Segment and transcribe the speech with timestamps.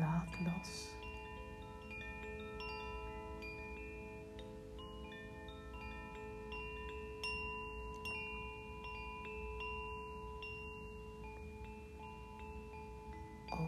[0.00, 0.90] ratlos.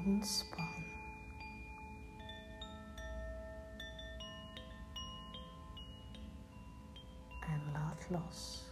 [0.05, 0.84] Unspann.
[7.48, 8.72] And ratlos.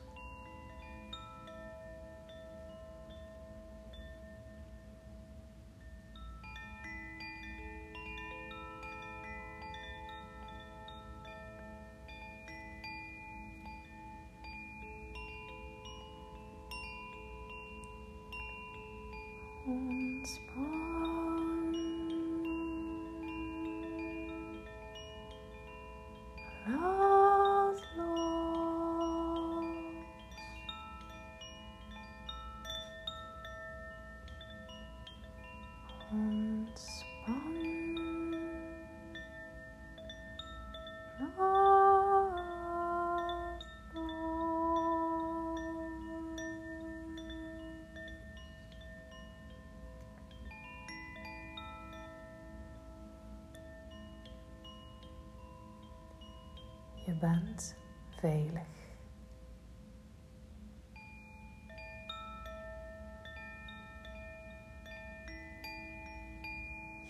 [57.10, 57.76] Je bent
[58.21, 58.69] veilig.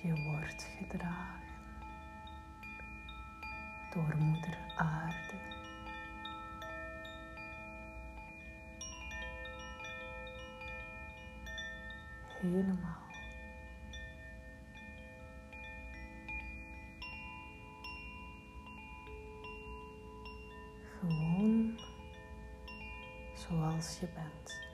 [0.02, 1.40] Je wordt gedragen
[3.94, 5.34] door Moeder Aarde.
[12.40, 13.09] Helemaal
[23.80, 24.69] als je bent.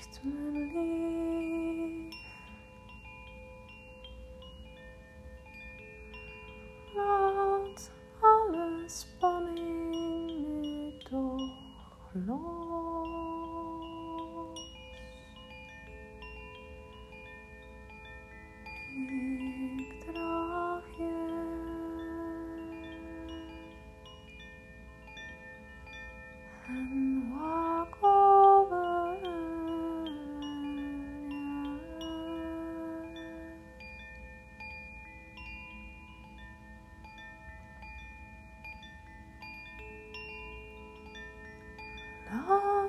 [0.00, 1.09] Next to my.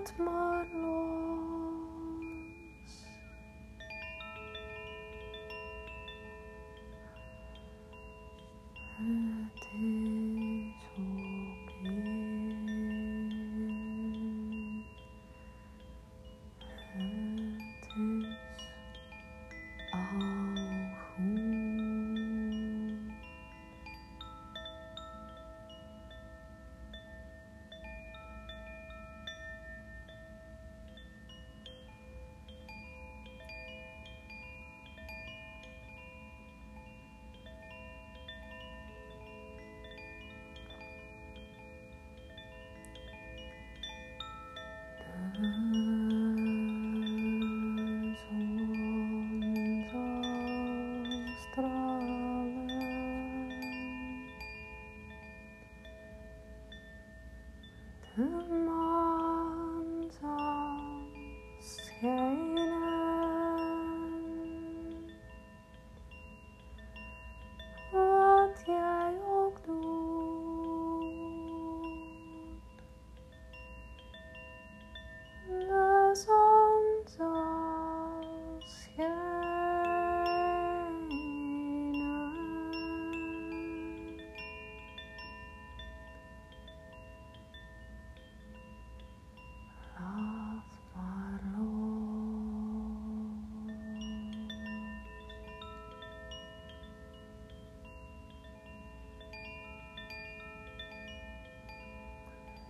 [0.02, 1.21] Lord, my Lord.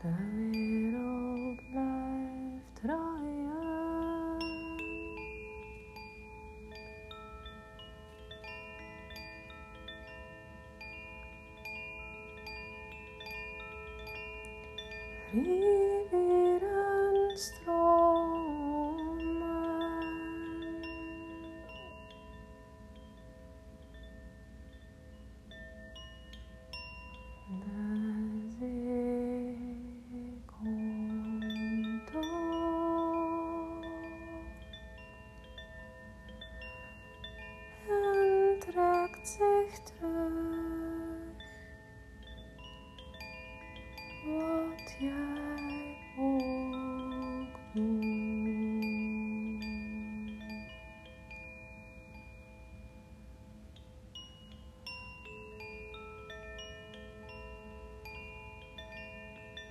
[0.04, 0.51] De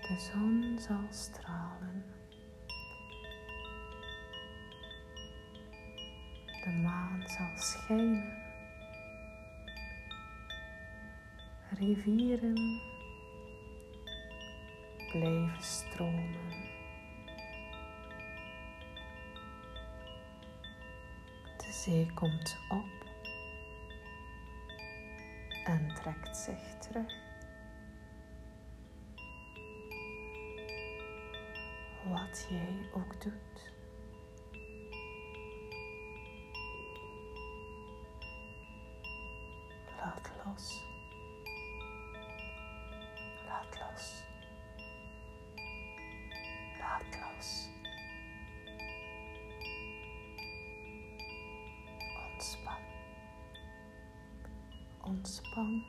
[0.00, 2.04] De zon zal stralen.
[6.64, 8.38] De maan zal schijnen.
[11.70, 12.80] Rivieren
[15.10, 16.68] blijven stromen.
[21.56, 23.08] De zee komt op
[25.64, 27.14] en trekt zich terug.
[32.08, 33.72] Wat jij ook doet.
[39.96, 40.89] Laat los.
[55.20, 55.84] Ontspan.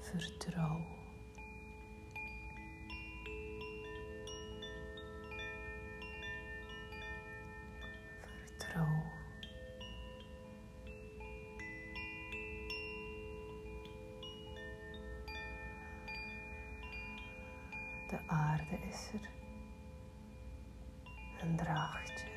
[0.00, 0.86] Vertrouw.
[8.20, 9.02] Vertrouw.
[18.08, 19.41] De aarde is er
[21.42, 22.30] en draagt je.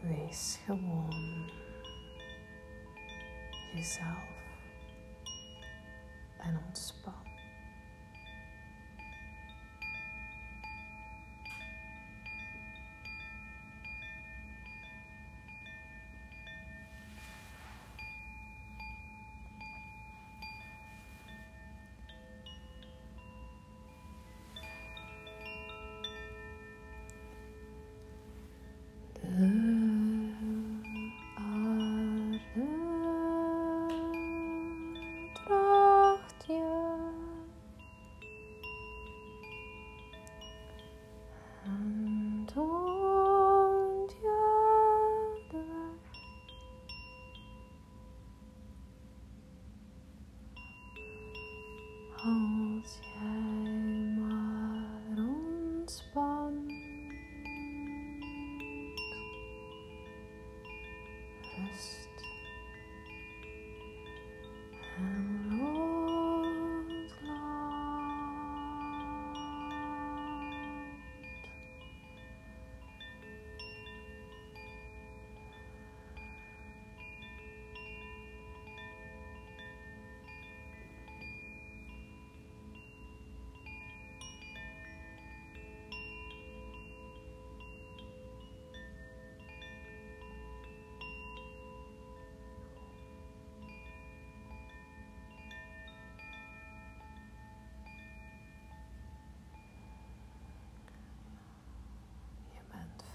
[0.00, 1.50] Wees gewoon
[3.74, 4.40] jezelf
[6.38, 7.31] en ontspan.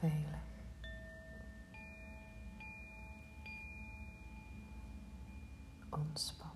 [0.01, 0.42] Veilig.
[5.92, 6.47] Ontspan.